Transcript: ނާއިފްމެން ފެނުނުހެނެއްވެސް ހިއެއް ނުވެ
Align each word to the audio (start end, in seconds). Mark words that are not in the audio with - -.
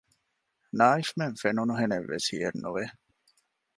ނާއިފްމެން 0.79 1.37
ފެނުނުހެނެއްވެސް 1.41 2.27
ހިއެއް 2.31 2.59
ނުވެ 2.63 2.83